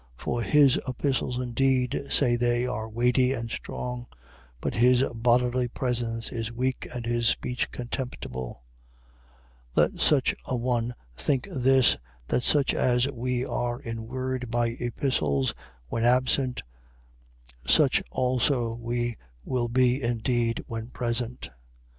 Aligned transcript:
(For 0.15 0.41
his 0.41 0.79
epistles 0.87 1.39
indeed, 1.39 2.05
say 2.09 2.35
they, 2.35 2.65
are 2.65 2.89
weighty 2.89 3.33
and 3.33 3.51
strong; 3.51 4.07
but 4.59 4.73
his 4.73 5.03
bodily 5.13 5.67
presence 5.67 6.31
is 6.31 6.51
weak 6.51 6.87
and 6.91 7.05
his 7.05 7.27
speech 7.27 7.69
contemptible): 7.69 8.63
10:11. 9.77 9.77
Let 9.77 9.99
such 9.99 10.33
a 10.47 10.55
one 10.55 10.95
think 11.15 11.47
this, 11.55 11.97
that 12.29 12.41
such 12.41 12.73
as 12.73 13.11
we 13.11 13.45
are 13.45 13.79
in 13.79 14.07
word 14.07 14.49
by 14.49 14.69
epistles 14.69 15.53
when 15.89 16.03
absent, 16.03 16.63
such 17.67 18.01
also 18.09 18.73
we 18.73 19.17
will 19.45 19.67
be 19.67 20.01
indeed 20.01 20.63
when 20.65 20.87
present. 20.87 21.51